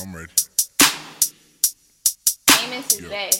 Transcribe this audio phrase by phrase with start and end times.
[0.00, 0.32] I'm ready.
[2.48, 3.30] Famous is Bay.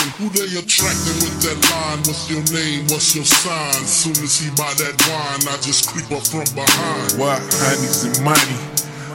[0.00, 1.98] And who they attracting with that line?
[2.08, 2.88] What's your name?
[2.88, 3.84] What's your sign?
[3.84, 7.20] Soon as he buy that wine, I just creep up from behind.
[7.20, 7.38] What?
[7.62, 8.58] Honeys and money.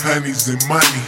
[0.00, 1.04] Honeys and money.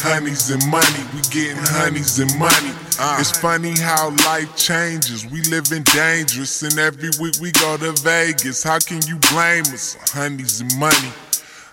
[0.00, 1.02] Honeys and money.
[1.12, 2.72] We getting honeys and money.
[2.98, 3.20] Ah.
[3.20, 5.26] It's funny how life changes.
[5.26, 8.62] We living dangerous, and every week we go to Vegas.
[8.62, 9.98] How can you blame us?
[10.14, 11.12] Honeys and money.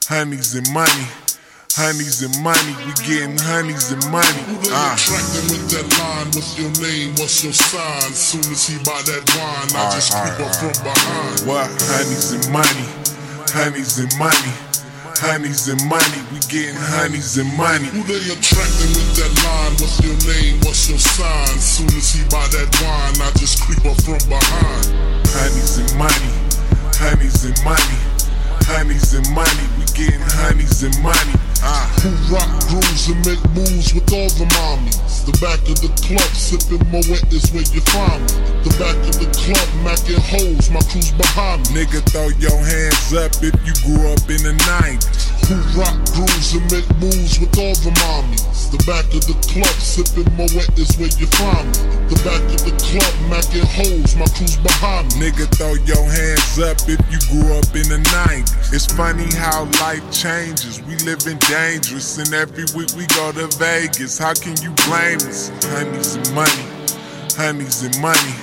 [0.10, 1.08] Honeys and money.
[1.78, 2.74] Honeys and money.
[2.90, 4.42] We getting honeys and money.
[4.50, 4.98] Who they Ah.
[4.98, 6.26] attracting with that line?
[6.34, 7.14] What's your name?
[7.22, 8.14] What's your sign?
[8.18, 11.46] Soon as he buy that wine, I just creep up from behind.
[11.46, 11.70] What?
[11.94, 12.88] Honeys and money.
[13.54, 14.54] Honeys and money.
[15.22, 16.20] Honeys and money.
[16.34, 17.86] We getting honeys and money.
[17.94, 19.74] Who they attracting with that line?
[19.78, 20.58] What's your name?
[20.66, 21.60] What's your sign?
[21.62, 24.86] Soon as he buy that wine, I just creep up from behind.
[25.30, 26.34] Honeys and money.
[26.98, 28.00] Honeys and money.
[28.66, 29.66] Honeys and money.
[29.78, 31.38] We getting honeys and money.
[31.68, 35.26] Who rock grooves and make moves with all the mommies.
[35.28, 38.40] The back of the club sipping Moet is where you find me.
[38.64, 41.84] The back of the club macking hoes, my crew's behind me.
[41.84, 45.28] Nigga, throw your hands up if you grew up in the 90s.
[45.52, 48.57] Who rock grooves and make moves with all the mommies.
[48.68, 52.12] The back of the club sipping Moet is where you find me.
[52.12, 55.32] The back of the club macking hoes, my crew's behind me.
[55.32, 58.76] Nigga, throw your hands up if you grew up in the 90s.
[58.76, 60.84] It's funny how life changes.
[60.84, 64.20] We living dangerous, and every week we go to Vegas.
[64.20, 65.48] How can you blame us?
[65.72, 66.68] Honeys and money.
[67.40, 68.36] Honeys and money.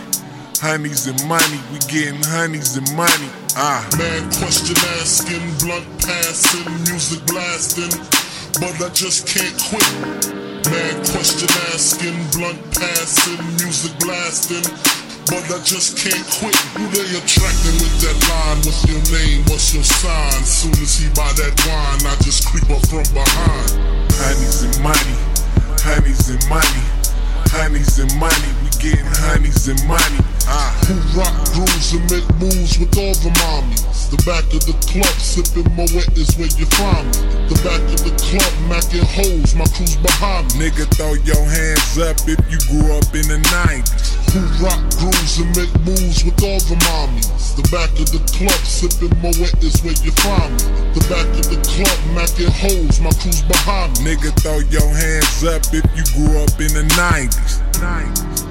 [0.57, 1.61] Honeys and money.
[1.69, 3.29] We getting honeys and money.
[3.61, 3.85] Ah.
[4.01, 7.93] Man, question asking, blunt passing, music blasting,
[8.61, 9.89] but I just can't quit.
[10.71, 14.65] Man, question asking, blunt passing, music blasting,
[15.27, 16.55] but I just can't quit.
[16.77, 18.59] Who they attracting with that line?
[18.63, 19.43] What's your name?
[19.51, 20.43] What's your sign?
[20.45, 23.71] Soon as he buy that wine, I just creep up from behind.
[24.23, 25.17] Honeys and money,
[25.83, 26.85] honeys and money,
[27.51, 28.51] honeys and money.
[28.63, 30.21] We getting honeys and money.
[30.47, 30.71] Ah.
[30.87, 33.94] Who rock grooves and make moves with all the mommies.
[34.15, 37.51] The back of the club sipping Moet is where you find me.
[37.51, 40.71] The back of the club macking hoes, my crew's behind me.
[40.71, 44.15] Nigga, throw your hands up if you grew up in the 90s.
[44.31, 47.59] Who rock grooves and make moves with all the mommies.
[47.59, 50.95] The back of the club sipping Moet is where you find me.
[50.95, 54.15] The back of the club macking hoes, my crew's behind me.
[54.15, 57.59] Nigga, throw your hands up if you grew up in the 90s.
[57.83, 58.44] 90s.